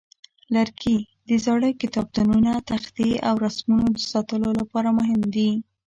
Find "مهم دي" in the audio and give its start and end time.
4.99-5.51